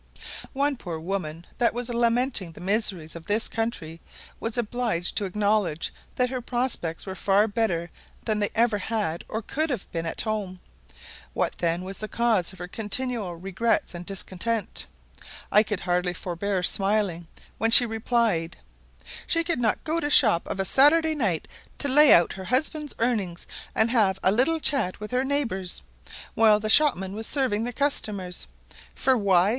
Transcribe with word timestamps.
One 0.53 0.77
poor 0.77 0.99
woman 0.99 1.45
that 1.59 1.75
was 1.75 1.87
lamenting 1.87 2.53
the 2.53 2.59
miseries 2.59 3.15
of 3.15 3.27
this 3.27 3.47
country 3.47 4.01
was 4.39 4.57
obliged 4.57 5.15
to 5.17 5.25
acknowledge 5.25 5.93
that 6.15 6.31
her 6.31 6.41
prospects 6.41 7.05
were 7.05 7.13
far 7.13 7.47
better 7.47 7.91
than 8.25 8.39
they 8.39 8.49
ever 8.55 8.79
had 8.79 9.23
or 9.27 9.43
could 9.43 9.69
have 9.69 9.91
been 9.91 10.07
at 10.07 10.21
home. 10.21 10.59
What, 11.33 11.59
then, 11.59 11.83
was 11.83 11.99
the 11.99 12.07
cause 12.07 12.51
of 12.51 12.57
her 12.57 12.67
continual 12.67 13.35
regrets 13.35 13.93
and 13.93 14.03
discontent? 14.03 14.87
I 15.51 15.61
could 15.61 15.81
hardly 15.81 16.15
forbear 16.15 16.63
smiling, 16.63 17.27
when 17.59 17.69
she 17.69 17.85
replied, 17.85 18.57
"She 19.27 19.43
could 19.43 19.59
not 19.59 19.83
go 19.83 19.99
to 19.99 20.09
shop 20.09 20.47
of 20.47 20.59
a 20.59 20.65
Saturday 20.65 21.13
night 21.13 21.47
to 21.77 21.87
lay 21.87 22.11
out 22.11 22.33
her 22.33 22.45
husband's 22.45 22.95
earnings, 22.97 23.45
and 23.75 23.91
have 23.91 24.19
a 24.23 24.31
little 24.31 24.59
chat 24.59 24.99
with 24.99 25.11
her 25.11 25.23
naibors, 25.23 25.83
while 26.33 26.59
the 26.59 26.71
shopman 26.71 27.13
was 27.13 27.27
serving 27.27 27.65
the 27.65 27.71
customers, 27.71 28.47
_for 28.95 29.15
why? 29.15 29.49